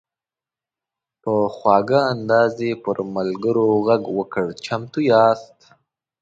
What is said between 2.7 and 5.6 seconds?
پر ملګرو غږ وکړ: "چمتو یاست؟"